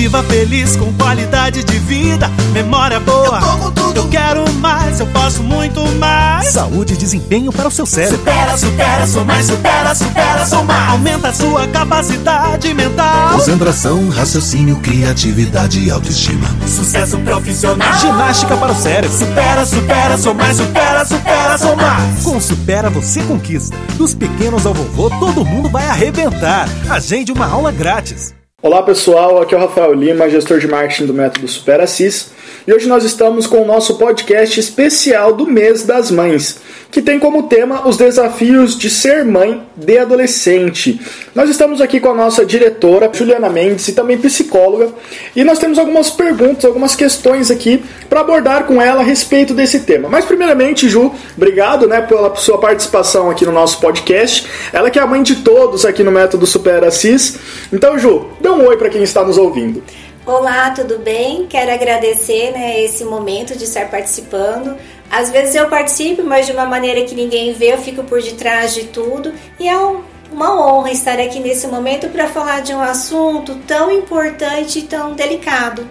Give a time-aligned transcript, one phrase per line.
[0.00, 3.38] viva feliz com qualidade de vida, memória boa.
[3.38, 3.96] Eu tô com tudo.
[3.98, 6.46] Eu quero mais, eu posso muito mais.
[6.46, 8.16] Saúde e desempenho para o seu cérebro.
[8.16, 10.90] Supera, supera, sou mais, supera, supera, sou mais.
[10.92, 13.34] Aumenta a sua capacidade mental.
[13.34, 16.48] Concentração, raciocínio, criatividade e autoestima.
[16.66, 17.92] Sucesso profissional.
[18.00, 19.14] Ginástica para o cérebro.
[19.14, 22.22] Supera, supera, sou mais, supera, supera, sou mais.
[22.22, 23.76] Com Supera você conquista.
[23.98, 26.66] Dos pequenos ao vovô, todo mundo vai arrebentar.
[26.88, 28.39] Agende uma aula grátis.
[28.62, 32.30] Olá pessoal, aqui é o Rafael Lima, gestor de marketing do método Super Assis,
[32.66, 36.60] e hoje nós estamos com o nosso podcast especial do mês das mães,
[36.90, 41.00] que tem como tema os desafios de ser mãe de adolescente.
[41.34, 44.90] Nós estamos aqui com a nossa diretora, Juliana Mendes, e também psicóloga,
[45.34, 49.80] e nós temos algumas perguntas, algumas questões aqui para abordar com ela a respeito desse
[49.80, 50.08] tema.
[50.08, 54.46] Mas primeiramente, Ju, obrigado né, pela sua participação aqui no nosso podcast.
[54.72, 57.38] Ela que é a mãe de todos aqui no método Super Assis.
[57.72, 59.82] Então, Ju, dê um oi para quem está nos ouvindo.
[60.30, 61.48] Olá, tudo bem?
[61.48, 64.76] Quero agradecer né, esse momento de estar participando.
[65.10, 68.72] Às vezes eu participo, mas de uma maneira que ninguém vê, eu fico por detrás
[68.72, 69.34] de tudo.
[69.58, 73.90] E é um, uma honra estar aqui nesse momento para falar de um assunto tão
[73.90, 75.84] importante e tão delicado.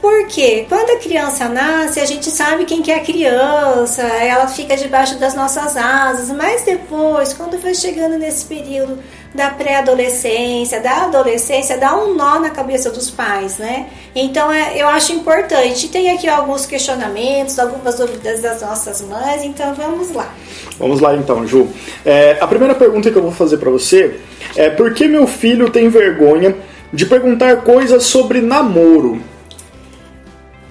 [0.00, 4.76] Porque quando a criança nasce, a gente sabe quem que é a criança, ela fica
[4.76, 9.00] debaixo das nossas asas, mas depois, quando vai chegando nesse período
[9.34, 13.88] da pré-adolescência, da adolescência, dá um nó na cabeça dos pais, né?
[14.14, 15.88] Então é, eu acho importante.
[15.88, 20.32] Tem aqui alguns questionamentos, algumas dúvidas das nossas mães, então vamos lá.
[20.78, 21.68] Vamos lá então, Ju.
[22.06, 24.20] É, a primeira pergunta que eu vou fazer para você
[24.54, 26.54] é por que meu filho tem vergonha
[26.92, 29.20] de perguntar coisas sobre namoro?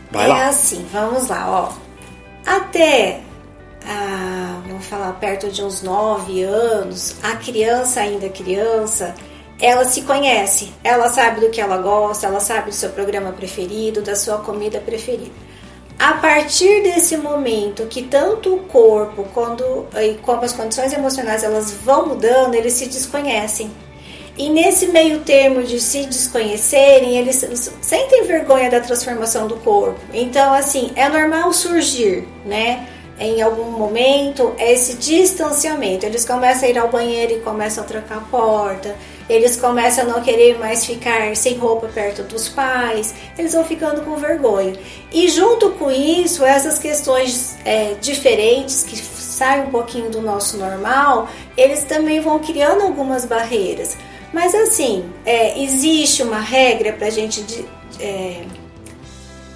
[0.10, 0.48] Vai é lá.
[0.48, 1.84] assim, vamos lá, ó.
[2.46, 3.20] Até,
[3.86, 9.14] ah, vamos falar, perto de uns 9 anos, a criança, ainda criança,
[9.60, 14.02] ela se conhece, ela sabe do que ela gosta, ela sabe do seu programa preferido,
[14.02, 15.32] da sua comida preferida.
[15.98, 21.72] A partir desse momento que tanto o corpo quando, e como as condições emocionais elas
[21.72, 23.72] vão mudando, eles se desconhecem.
[24.36, 27.46] E nesse meio termo de se desconhecerem, eles
[27.82, 30.00] sentem vergonha da transformação do corpo.
[30.12, 32.88] Então, assim, é normal surgir, né?
[33.24, 36.06] Em algum momento, esse distanciamento.
[36.06, 38.98] Eles começam a ir ao banheiro e começam a trancar a porta.
[39.30, 43.16] Eles começam a não querer mais ficar sem roupa perto dos pais.
[43.38, 44.74] Eles vão ficando com vergonha.
[45.10, 51.30] E junto com isso, essas questões é, diferentes que saem um pouquinho do nosso normal,
[51.56, 53.96] eles também vão criando algumas barreiras.
[54.34, 57.66] Mas assim, é, existe uma regra para a gente de,
[58.02, 58.44] é,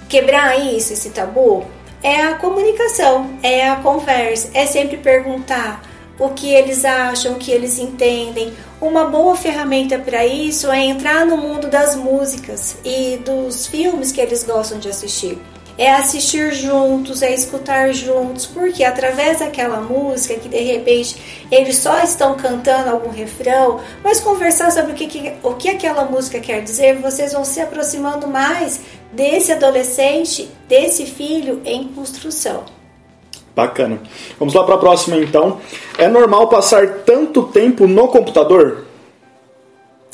[0.08, 1.66] quebrar isso, esse tabu?
[2.02, 5.82] É a comunicação, é a conversa, é sempre perguntar
[6.18, 8.52] o que eles acham, o que eles entendem.
[8.80, 14.20] Uma boa ferramenta para isso é entrar no mundo das músicas e dos filmes que
[14.20, 15.38] eles gostam de assistir
[15.78, 22.02] é assistir juntos, é escutar juntos, porque através daquela música que de repente eles só
[22.02, 26.96] estão cantando algum refrão, mas conversar sobre o que, o que aquela música quer dizer,
[26.96, 28.80] vocês vão se aproximando mais
[29.12, 32.64] desse adolescente, desse filho em construção.
[33.54, 34.00] Bacana.
[34.38, 35.60] Vamos lá para a próxima então.
[35.96, 38.86] É normal passar tanto tempo no computador?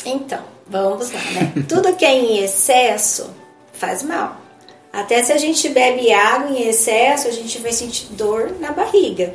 [0.04, 1.52] Então, vamos lá, né?
[1.68, 3.30] Tudo que é em excesso
[3.72, 4.36] faz mal.
[4.92, 9.34] Até se a gente bebe água em excesso, a gente vai sentir dor na barriga.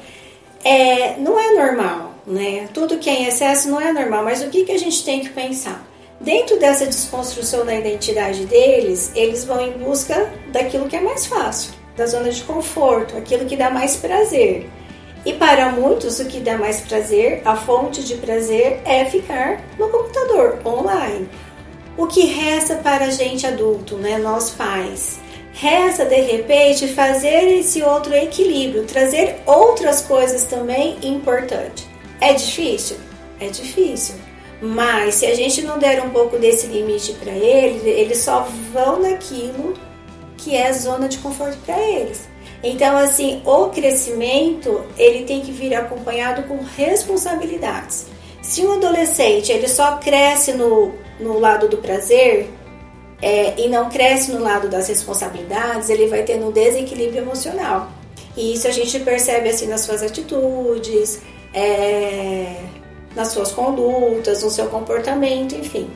[0.64, 2.70] É, não é normal, né?
[2.74, 5.20] Tudo que é em excesso não é normal, mas o que, que a gente tem
[5.20, 5.86] que pensar?
[6.22, 11.72] Dentro dessa desconstrução da identidade deles, eles vão em busca daquilo que é mais fácil,
[11.96, 14.70] da zona de conforto, aquilo que dá mais prazer.
[15.26, 19.88] E para muitos, o que dá mais prazer, a fonte de prazer, é ficar no
[19.88, 21.30] computador, online.
[21.98, 25.20] O que resta para a gente adulto, né, nós pais?
[25.54, 31.88] Resta de repente fazer esse outro equilíbrio, trazer outras coisas também importantes.
[32.20, 32.98] É difícil?
[33.40, 34.16] É difícil.
[34.62, 39.00] Mas se a gente não der um pouco desse limite para eles, eles só vão
[39.00, 39.74] naquilo
[40.38, 42.28] que é zona de conforto para eles.
[42.62, 48.08] Então, assim, o crescimento ele tem que vir acompanhado com responsabilidades.
[48.42, 52.50] Se um adolescente ele só cresce no, no lado do prazer,
[53.22, 57.92] é, e não cresce no lado das responsabilidades, ele vai tendo um desequilíbrio emocional.
[58.36, 61.22] E isso a gente percebe assim nas suas atitudes,
[61.54, 62.56] é,
[63.16, 65.90] nas suas condutas, no seu comportamento, enfim.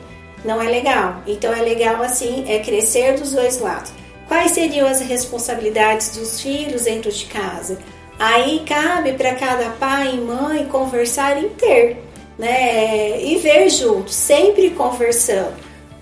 [0.44, 1.22] Não é legal.
[1.26, 3.92] Então é legal assim, é crescer dos dois lados.
[4.28, 7.78] Quais seriam as responsabilidades dos filhos dentro de casa?
[8.18, 12.02] Aí cabe para cada pai e mãe conversar e ter,
[12.38, 13.20] né?
[13.22, 15.54] E ver juntos, sempre conversando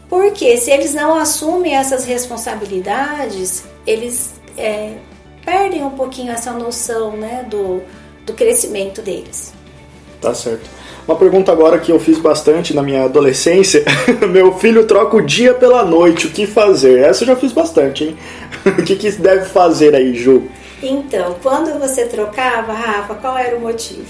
[0.08, 4.98] Porque se eles não assumem essas responsabilidades, eles é,
[5.44, 7.82] perdem um pouquinho essa noção né, do,
[8.26, 9.52] do crescimento deles.
[10.20, 10.68] Tá certo.
[11.06, 13.84] Uma pergunta agora que eu fiz bastante na minha adolescência.
[14.30, 17.00] Meu filho troca o dia pela noite, o que fazer?
[17.00, 18.16] Essa eu já fiz bastante, hein?
[18.78, 20.44] o que, que deve fazer aí, Ju?
[20.80, 24.06] Então, quando você trocava, Rafa, qual era o motivo?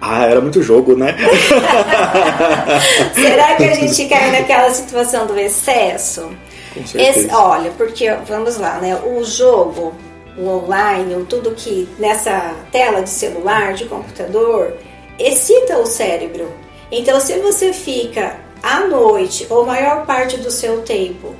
[0.00, 1.14] Ah, era muito jogo, né?
[3.14, 6.30] Será que a gente cai naquela situação do excesso?
[6.72, 7.18] Com certeza.
[7.20, 8.98] Esse, olha, porque vamos lá, né?
[9.04, 9.92] O jogo,
[10.38, 14.72] o online, tudo que nessa tela de celular, de computador,
[15.20, 16.50] excita o cérebro.
[16.90, 21.34] Então, se você fica à noite ou maior parte do seu tempo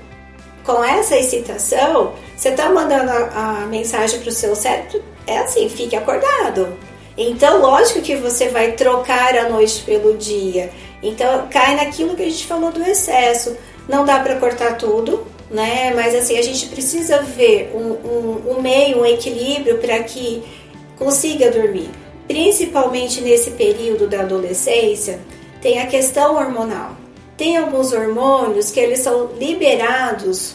[0.65, 5.69] com essa excitação, você está mandando a, a mensagem para o seu cérebro, é assim,
[5.69, 6.77] fique acordado.
[7.17, 10.71] Então, lógico que você vai trocar a noite pelo dia.
[11.03, 13.57] Então, cai naquilo que a gente falou do excesso.
[13.89, 15.93] Não dá para cortar tudo, né?
[15.95, 20.43] Mas assim, a gente precisa ver um, um, um meio, um equilíbrio para que
[20.97, 21.91] consiga dormir.
[22.31, 25.19] Principalmente nesse período da adolescência,
[25.61, 26.93] tem a questão hormonal.
[27.37, 30.55] Tem alguns hormônios que eles são liberados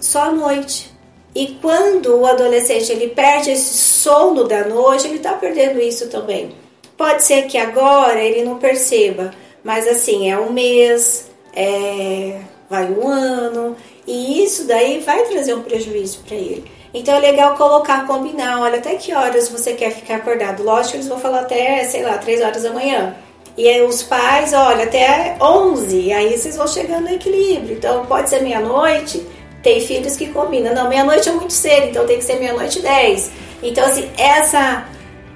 [0.00, 0.92] só à noite.
[1.34, 6.54] E quando o adolescente ele perde esse sono da noite, ele está perdendo isso também.
[6.96, 9.32] Pode ser que agora ele não perceba,
[9.64, 12.38] mas assim, é um mês, é,
[12.70, 13.74] vai um ano,
[14.06, 16.70] e isso daí vai trazer um prejuízo para ele.
[16.94, 20.62] Então é legal colocar, combinar, olha até que horas você quer ficar acordado.
[20.62, 23.16] Lógico que eles vão falar até, sei lá, 3 horas da manhã.
[23.56, 27.76] E aí os pais, olha, até 11, aí vocês vão chegando no equilíbrio.
[27.76, 29.26] Então pode ser meia-noite,
[29.60, 30.72] tem filhos que combinam.
[30.72, 33.30] Não, meia-noite é muito cedo, então tem que ser meia-noite 10.
[33.62, 34.86] Então, assim, essa,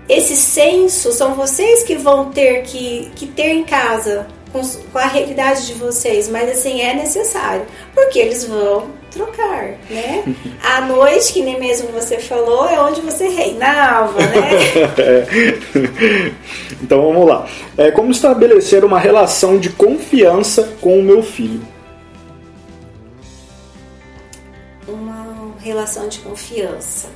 [0.08, 5.06] esse senso são vocês que vão ter que, que ter em casa com, com, a
[5.06, 10.24] realidade de vocês, mas assim, é necessário, porque eles vão trocar, né?
[10.62, 15.26] A noite, que nem mesmo você falou, é onde você reinava, né?
[16.82, 17.46] então vamos lá.
[17.76, 21.62] É, como estabelecer uma relação de confiança com o meu filho?
[25.68, 27.08] relação de confiança.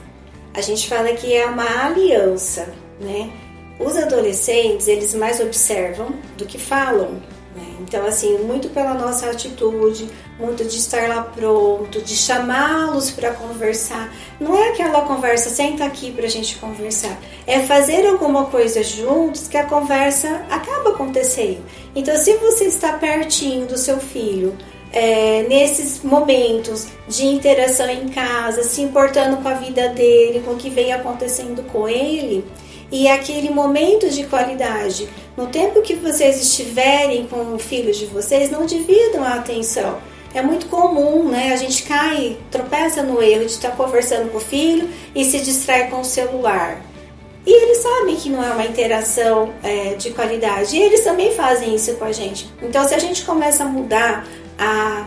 [0.54, 2.68] A gente fala que é uma aliança,
[3.00, 3.32] né?
[3.78, 7.20] Os adolescentes, eles mais observam do que falam.
[7.54, 7.76] Né?
[7.80, 10.08] Então, assim, muito pela nossa atitude,
[10.38, 14.12] muito de estar lá pronto, de chamá-los para conversar.
[14.40, 17.18] Não é aquela conversa, senta aqui para a gente conversar.
[17.46, 21.62] É fazer alguma coisa juntos que a conversa acaba acontecendo.
[21.94, 24.56] Então, se você está pertinho do seu filho,
[24.92, 30.56] é, nesses momentos de interação em casa, se importando com a vida dele, com o
[30.56, 32.44] que vem acontecendo com ele,
[32.90, 35.08] e aquele momento de qualidade.
[35.36, 39.98] No tempo que vocês estiverem com filhos de vocês, não dividam a atenção.
[40.34, 41.52] É muito comum, né?
[41.52, 45.88] A gente cai, tropeça no erro de estar conversando com o filho e se distrai
[45.88, 46.80] com o celular.
[47.44, 50.76] E eles sabem que não é uma interação é, de qualidade.
[50.76, 52.48] E eles também fazem isso com a gente.
[52.62, 54.26] Então, se a gente começa a mudar
[54.58, 55.06] a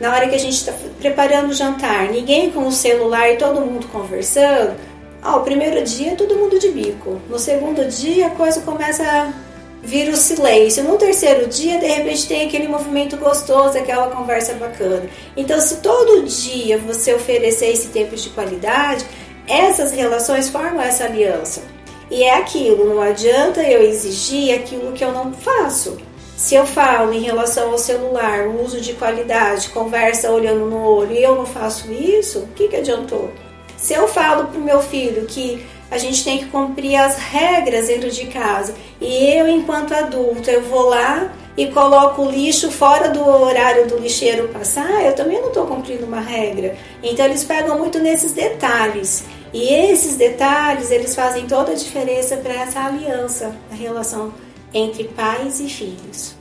[0.00, 3.60] na hora que a gente está preparando o jantar, ninguém com o celular e todo
[3.60, 4.74] mundo conversando,
[5.22, 7.20] ah, o primeiro dia todo mundo de bico.
[7.28, 9.32] No segundo dia a coisa começa
[9.82, 10.84] a vir o silêncio.
[10.84, 15.08] No terceiro dia, de repente, tem aquele movimento gostoso, aquela conversa bacana.
[15.36, 19.04] Então, se todo dia você oferecer esse tempo de qualidade,
[19.46, 21.62] essas relações formam essa aliança.
[22.10, 25.96] E é aquilo, não adianta eu exigir aquilo que eu não faço.
[26.36, 31.22] Se eu falo em relação ao celular, uso de qualidade, conversa olhando no olho e
[31.22, 33.30] eu não faço isso, o que, que adiantou?
[33.76, 37.86] Se eu falo para o meu filho que a gente tem que cumprir as regras
[37.86, 43.10] dentro de casa e eu, enquanto adulto, eu vou lá e coloco o lixo fora
[43.10, 46.74] do horário do lixeiro passar, eu também não estou cumprindo uma regra.
[47.02, 49.24] Então eles pegam muito nesses detalhes.
[49.52, 54.32] E esses detalhes, eles fazem toda a diferença para essa aliança, a relação
[54.72, 56.34] entre pais e filhos.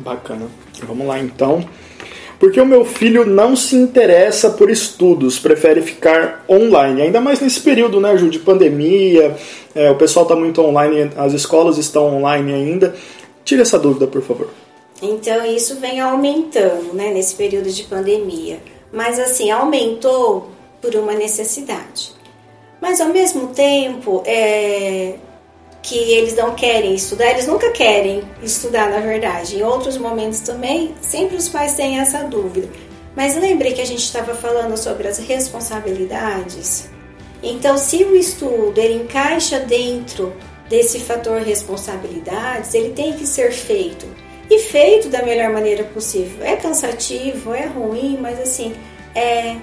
[0.00, 0.48] Bacana.
[0.82, 1.64] Vamos lá então.
[2.42, 7.02] Porque o meu filho não se interessa por estudos, prefere ficar online.
[7.02, 9.36] Ainda mais nesse período, né, Ju, de pandemia.
[9.72, 12.96] É, o pessoal está muito online, as escolas estão online ainda.
[13.44, 14.50] Tire essa dúvida, por favor.
[15.00, 18.58] Então, isso vem aumentando, né, nesse período de pandemia.
[18.92, 22.12] Mas, assim, aumentou por uma necessidade.
[22.80, 25.14] Mas, ao mesmo tempo, é,
[25.82, 29.56] que eles não querem estudar, eles nunca querem estudar, na verdade.
[29.56, 32.68] Em outros momentos também, sempre os pais têm essa dúvida.
[33.16, 36.88] Mas lembre que a gente estava falando sobre as responsabilidades.
[37.42, 40.32] Então, se o estudo ele encaixa dentro
[40.68, 44.06] desse fator responsabilidades, ele tem que ser feito.
[44.50, 46.44] e feito da melhor maneira possível.
[46.44, 48.74] É cansativo, é ruim, mas assim,
[49.14, 49.56] é,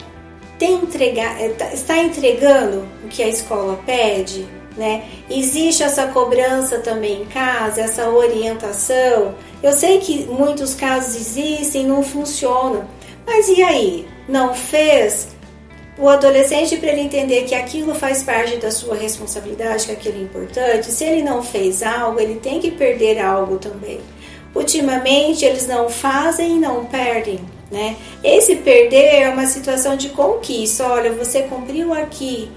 [0.58, 4.48] tem entregar, é, tá, está entregando o que a escola pede,
[4.80, 5.04] né?
[5.30, 9.36] Existe essa cobrança também em casa, essa orientação.
[9.62, 12.88] Eu sei que muitos casos existem, não funcionam,
[13.28, 14.08] mas e aí?
[14.28, 15.36] Não fez?
[15.98, 20.22] O adolescente, para ele entender que aquilo faz parte da sua responsabilidade, que aquilo é
[20.22, 24.00] importante, se ele não fez algo, ele tem que perder algo também.
[24.56, 27.40] Ultimamente, eles não fazem e não perdem.
[27.70, 27.98] Né?
[28.24, 30.88] Esse perder é uma situação de conquista.
[30.88, 32.50] Olha, você cumpriu aqui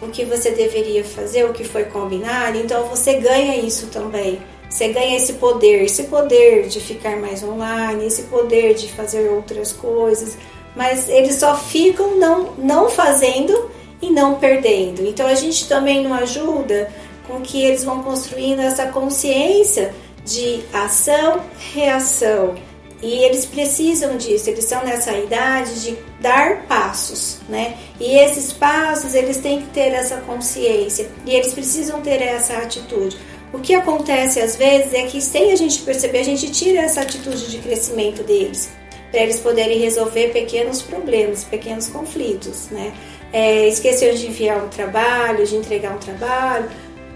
[0.00, 4.40] o que você deveria fazer, o que foi combinado, então você ganha isso também.
[4.68, 9.72] Você ganha esse poder, esse poder de ficar mais online, esse poder de fazer outras
[9.72, 10.36] coisas,
[10.76, 15.06] mas eles só ficam não, não fazendo e não perdendo.
[15.06, 16.92] Então a gente também não ajuda
[17.26, 21.40] com que eles vão construindo essa consciência de ação,
[21.72, 22.54] reação.
[23.00, 27.76] E eles precisam disso, eles estão nessa idade de dar passos, né?
[28.00, 33.16] E esses passos eles têm que ter essa consciência e eles precisam ter essa atitude.
[33.52, 37.02] O que acontece às vezes é que sem a gente perceber, a gente tira essa
[37.02, 38.68] atitude de crescimento deles,
[39.12, 42.92] para eles poderem resolver pequenos problemas, pequenos conflitos, né?
[43.32, 46.68] É, esqueceu de enviar um trabalho, de entregar um trabalho,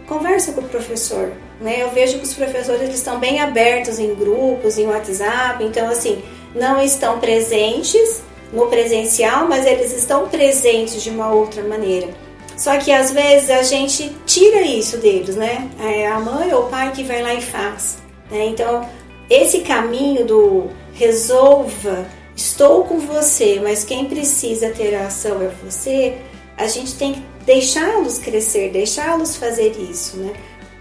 [0.07, 1.83] conversa com o professor, né?
[1.83, 6.23] Eu vejo que os professores eles estão bem abertos em grupos, em WhatsApp, então assim,
[6.55, 12.09] não estão presentes no presencial, mas eles estão presentes de uma outra maneira.
[12.57, 15.71] Só que às vezes a gente tira isso deles, né?
[15.81, 17.99] É a mãe ou o pai que vai lá e faz.
[18.31, 18.47] Né?
[18.47, 18.87] Então,
[19.31, 26.19] esse caminho do resolva, estou com você, mas quem precisa ter a ação é você,
[26.57, 30.33] a gente tem que deixá-los crescer, deixá-los fazer isso, né?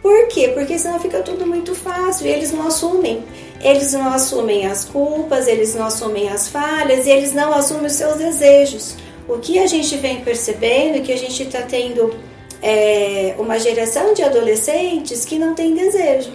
[0.02, 0.50] Por quê?
[0.50, 3.24] Porque senão fica tudo muito fácil e eles não assumem.
[3.62, 8.18] Eles não assumem as culpas, eles não assumem as falhas, eles não assumem os seus
[8.18, 8.96] desejos.
[9.28, 12.16] O que a gente vem percebendo é que a gente está tendo
[12.62, 16.32] é, uma geração de adolescentes que não tem desejo.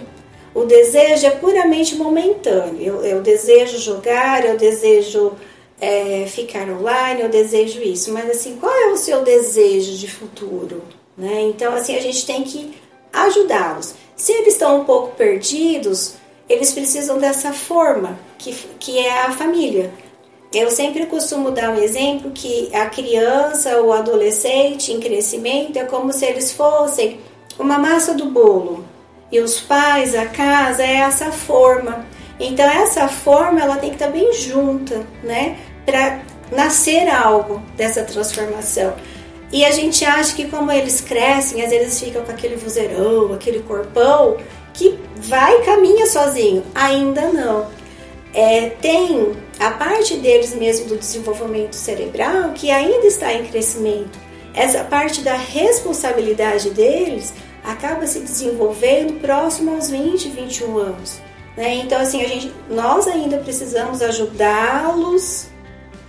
[0.55, 2.81] O desejo é puramente momentâneo.
[2.81, 5.33] Eu, eu desejo jogar, eu desejo
[5.79, 8.11] é, ficar online, eu desejo isso.
[8.13, 10.81] Mas assim, qual é o seu desejo de futuro?
[11.17, 11.41] Né?
[11.41, 12.73] Então, assim, a gente tem que
[13.23, 13.95] ajudá-los.
[14.15, 16.15] Se eles estão um pouco perdidos,
[16.49, 19.91] eles precisam dessa forma, que, que é a família.
[20.53, 26.13] Eu sempre costumo dar um exemplo que a criança ou adolescente em crescimento é como
[26.13, 27.19] se eles fossem
[27.59, 28.85] uma massa do bolo
[29.31, 32.05] e os pais, a casa é essa forma.
[32.39, 36.21] Então essa forma ela tem que estar bem junta, né, para
[36.51, 38.93] nascer algo dessa transformação.
[39.51, 43.59] E a gente acha que como eles crescem, às vezes ficam com aquele vozeirão, aquele
[43.59, 44.37] corpão,
[44.73, 46.63] que vai e caminha sozinho.
[46.75, 47.67] Ainda não.
[48.33, 54.19] É, tem a parte deles mesmo do desenvolvimento cerebral que ainda está em crescimento.
[54.53, 61.19] Essa parte da responsabilidade deles acaba se desenvolvendo próximo aos 20, 21 anos.
[61.55, 61.75] Né?
[61.75, 65.47] Então, assim, a gente, nós ainda precisamos ajudá-los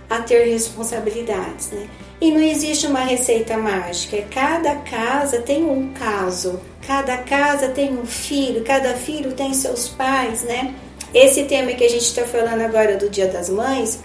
[0.09, 1.71] a ter responsabilidades.
[1.71, 1.87] Né?
[2.21, 4.21] E não existe uma receita mágica.
[4.29, 10.43] Cada casa tem um caso, cada casa tem um filho, cada filho tem seus pais,
[10.43, 10.75] né?
[11.13, 13.99] Esse tema que a gente está falando agora do Dia das Mães,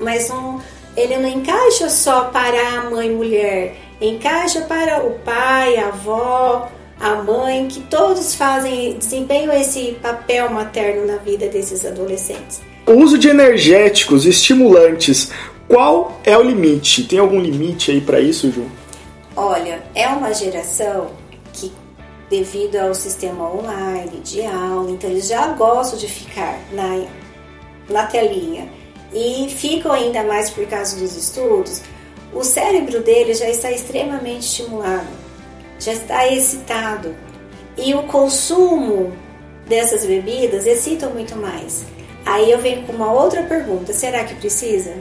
[0.00, 0.58] mas um,
[0.96, 7.16] ele não encaixa só para a mãe mulher, encaixa para o pai, a avó, a
[7.16, 12.60] mãe, que todos fazem, desempenham esse papel materno na vida desses adolescentes.
[12.86, 15.30] O uso de energéticos, estimulantes,
[15.68, 17.04] qual é o limite?
[17.04, 18.66] Tem algum limite aí para isso, Ju?
[19.34, 21.10] Olha, é uma geração
[21.52, 21.72] que,
[22.30, 27.04] devido ao sistema online de aula, então eles já gostam de ficar na,
[27.90, 28.68] na telinha
[29.12, 31.82] e ficam ainda mais por causa dos estudos.
[32.32, 35.06] O cérebro deles já está extremamente estimulado,
[35.78, 37.14] já está excitado
[37.76, 39.12] e o consumo
[39.66, 41.84] dessas bebidas excita muito mais.
[42.24, 44.94] Aí eu venho com uma outra pergunta: será que precisa?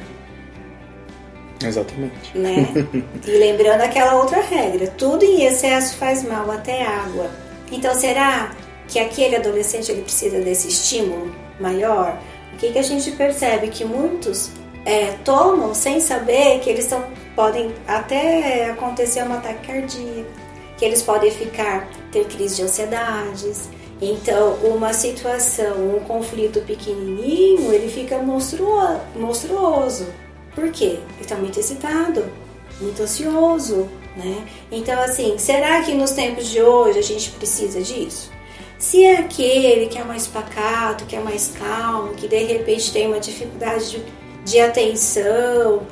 [1.67, 2.37] Exatamente.
[2.37, 2.67] Né?
[3.25, 7.29] e lembrando aquela outra regra: tudo em excesso faz mal, até água.
[7.71, 8.51] Então, será
[8.87, 12.17] que aquele adolescente ele precisa desse estímulo maior?
[12.53, 13.67] O que, que a gente percebe?
[13.67, 14.51] Que muitos
[14.85, 17.03] é, tomam sem saber que eles tão,
[17.35, 20.29] podem até acontecer um ataque cardíaco,
[20.77, 23.69] que eles podem ficar, ter crise de ansiedades.
[24.01, 30.07] Então, uma situação, um conflito pequenininho, ele fica monstruoso.
[30.55, 30.85] Por quê?
[30.85, 32.25] Ele está muito excitado,
[32.79, 34.47] muito ansioso, né?
[34.71, 38.31] Então, assim, será que nos tempos de hoje a gente precisa disso?
[38.79, 43.07] Se é aquele que é mais pacato, que é mais calmo, que de repente tem
[43.07, 44.03] uma dificuldade de,
[44.43, 45.85] de atenção,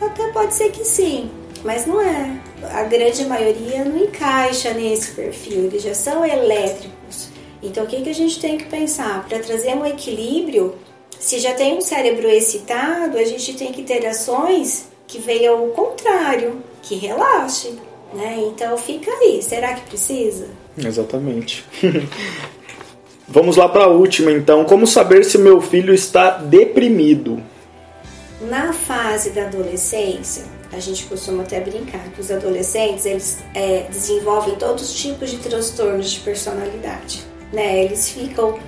[0.00, 1.30] até pode ser que sim,
[1.64, 2.40] mas não é.
[2.72, 7.28] A grande maioria não encaixa nesse perfil, eles já são elétricos.
[7.62, 9.26] Então o que, que a gente tem que pensar?
[9.28, 10.74] Para trazer um equilíbrio,
[11.22, 15.68] se já tem um cérebro excitado, a gente tem que ter ações que venham ao
[15.68, 17.78] contrário, que relaxe.
[18.12, 18.42] Né?
[18.48, 20.48] Então fica aí, será que precisa?
[20.76, 21.64] Exatamente.
[23.28, 24.64] Vamos lá para a última então.
[24.64, 27.40] Como saber se meu filho está deprimido?
[28.40, 34.56] Na fase da adolescência, a gente costuma até brincar que os adolescentes eles é, desenvolvem
[34.56, 37.22] todos os tipos de transtornos de personalidade.
[37.52, 37.84] Né?
[37.84, 38.58] Eles ficam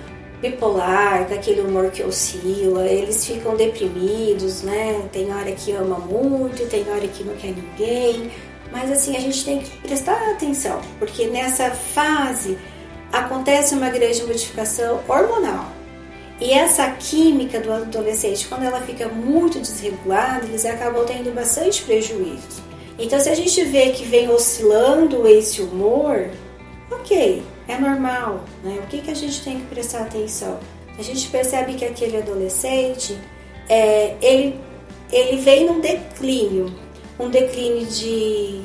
[0.49, 5.07] bipolar, com aquele humor que oscila, eles ficam deprimidos, né?
[5.11, 8.31] Tem hora que ama muito, tem hora que não quer ninguém.
[8.71, 12.57] Mas assim, a gente tem que prestar atenção, porque nessa fase
[13.11, 15.71] acontece uma grande modificação hormonal.
[16.39, 22.61] E essa química do adolescente, quando ela fica muito desregulada, eles acabam tendo bastante prejuízos.
[22.99, 26.29] Então, se a gente vê que vem oscilando esse humor,
[26.91, 28.43] ok, é normal.
[28.63, 28.79] Né?
[28.83, 30.59] O que, que a gente tem que prestar atenção?
[30.97, 33.19] A gente percebe que aquele adolescente,
[33.67, 34.59] é, ele,
[35.11, 36.73] ele vem num declínio,
[37.19, 38.61] um declínio de,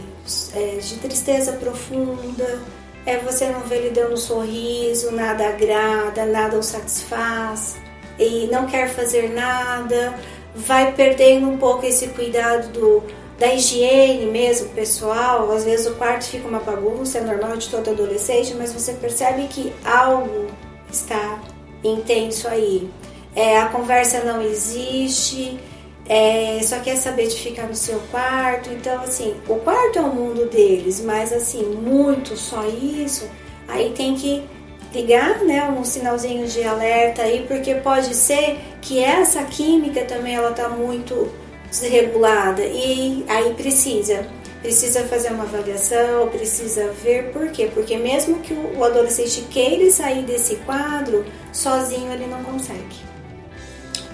[0.54, 2.61] é, de tristeza profunda,
[3.07, 7.76] é você não vê ele dando um sorriso, nada agrada, nada o satisfaz
[8.19, 10.14] e não quer fazer nada,
[10.54, 13.02] vai perdendo um pouco esse cuidado do,
[13.40, 15.50] da higiene mesmo, pessoal.
[15.50, 19.49] Às vezes o quarto fica uma bagunça, é normal de todo adolescente, mas você percebe
[19.49, 20.49] que algo
[20.92, 21.40] está
[21.82, 22.88] intenso aí.
[23.35, 25.59] É, a conversa não existe,
[26.06, 28.68] é, só quer saber de ficar no seu quarto.
[28.70, 33.26] Então, assim, o quarto é o mundo deles, mas assim, muito só isso,
[33.66, 34.44] aí tem que
[34.92, 40.50] ligar, né, um sinalzinho de alerta aí, porque pode ser que essa química também ela
[40.50, 41.30] tá muito
[41.71, 44.27] desregulada e aí precisa
[44.61, 47.71] precisa fazer uma avaliação, precisa ver por quê?
[47.73, 53.11] Porque mesmo que o adolescente queira sair desse quadro, sozinho ele não consegue.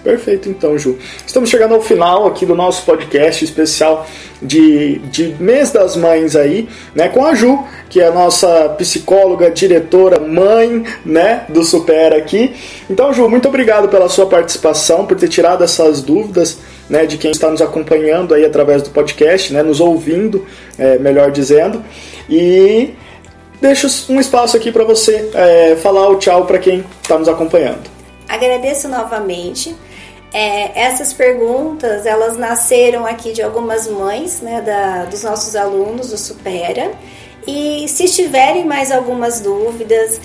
[0.06, 0.96] Perfeito, então, Ju.
[1.26, 4.06] Estamos chegando ao final aqui do nosso podcast especial
[4.40, 7.08] de, de mês das mães aí, né?
[7.08, 11.44] Com a Ju, que é a nossa psicóloga, diretora, mãe, né?
[11.48, 12.54] Do Supera aqui.
[12.88, 16.56] Então, Ju, muito obrigado pela sua participação, por ter tirado essas dúvidas.
[16.88, 20.46] Né, de quem está nos acompanhando aí através do podcast, né, nos ouvindo,
[20.78, 21.84] é, melhor dizendo.
[22.30, 22.94] E
[23.60, 27.90] deixo um espaço aqui para você é, falar o tchau para quem está nos acompanhando.
[28.28, 29.74] Agradeço novamente
[30.32, 36.18] é, essas perguntas, elas nasceram aqui de algumas mães, né, da, dos nossos alunos do
[36.18, 36.92] Supera.
[37.46, 40.20] E se tiverem mais algumas dúvidas,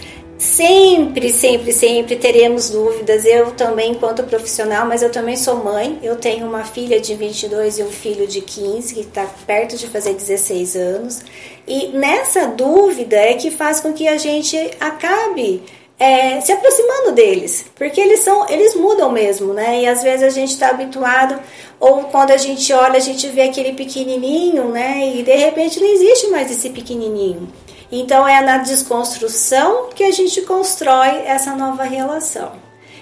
[0.51, 3.25] sempre, sempre, sempre teremos dúvidas.
[3.25, 5.97] Eu também, enquanto profissional, mas eu também sou mãe.
[6.03, 9.87] Eu tenho uma filha de 22 e um filho de 15, que está perto de
[9.87, 11.21] fazer 16 anos.
[11.67, 15.63] E nessa dúvida é que faz com que a gente acabe
[15.97, 19.81] é, se aproximando deles, porque eles são, eles mudam mesmo, né?
[19.81, 21.39] E às vezes a gente está habituado,
[21.79, 25.13] ou quando a gente olha, a gente vê aquele pequenininho, né?
[25.15, 27.47] E de repente não existe mais esse pequenininho.
[27.91, 32.53] Então é na desconstrução que a gente constrói essa nova relação.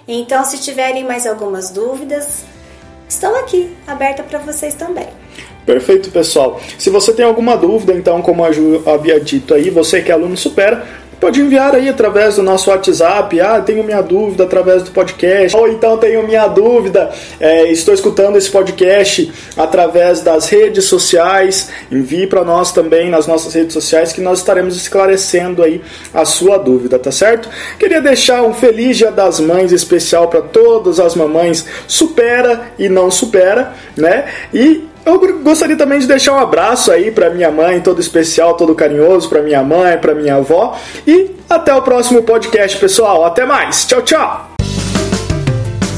[0.08, 2.43] Então, se tiverem mais algumas dúvidas,
[3.08, 5.08] estão aqui, aberta para vocês também.
[5.65, 6.60] Perfeito, pessoal.
[6.80, 10.15] Se você tem alguma dúvida, então, como a Ju havia dito aí, você que é
[10.15, 10.88] aluno supera,
[11.19, 13.39] pode enviar aí através do nosso WhatsApp.
[13.39, 15.55] Ah, tenho minha dúvida através do podcast.
[15.55, 21.69] Ou então tenho minha dúvida, é, estou escutando esse podcast através das redes sociais.
[21.91, 25.82] Envie para nós também nas nossas redes sociais que nós estaremos esclarecendo aí
[26.13, 27.49] a sua dúvida, tá certo?
[27.77, 33.12] Queria deixar um feliz Dia das Mães especial para todas as mamães supera e não
[33.12, 34.25] supera, né?
[34.53, 38.76] E eu gostaria também de deixar um abraço aí para minha mãe, todo especial, todo
[38.76, 40.78] carinhoso, para minha mãe, para minha avó.
[41.06, 43.26] E até o próximo podcast, pessoal.
[43.26, 43.86] Até mais.
[43.86, 44.48] Tchau, tchau.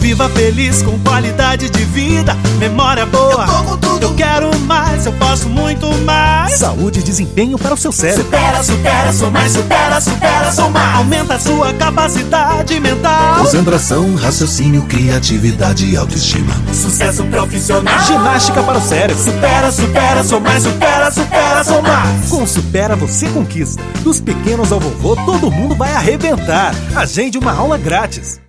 [0.02, 3.46] Viva feliz com qualidade de vida, memória boa.
[3.84, 6.54] Eu, eu quero mais, eu posso muito mais.
[6.58, 8.24] Saúde e desempenho para o seu cérebro.
[8.24, 10.98] Supera, supera, sou mais, supera, supera, sou mais.
[10.98, 13.38] Aumenta a sua capacidade mental.
[13.40, 16.54] Concentração, raciocínio, criatividade e autoestima.
[16.74, 18.00] Sucesso profissional.
[18.06, 19.24] Ginástica para o cérebro.
[19.24, 22.30] Supera, supera, sou mais, supera, supera, sou mais.
[22.30, 23.82] Com Supera você conquista.
[24.04, 26.74] Dos pequenos ao vovô, todo mundo vai arrebentar.
[26.96, 28.42] Agende uma aula grátis.